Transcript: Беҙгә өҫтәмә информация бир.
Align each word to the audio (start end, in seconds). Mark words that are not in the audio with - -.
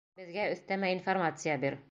Беҙгә 0.19 0.45
өҫтәмә 0.55 0.91
информация 0.97 1.61
бир. 1.67 1.79